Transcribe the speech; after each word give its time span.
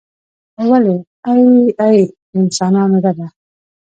ولې 0.69 0.95
ای 1.29 1.43
ای 1.85 1.97
د 2.09 2.13
انسانانو 2.39 2.97
ربه. 3.05 3.27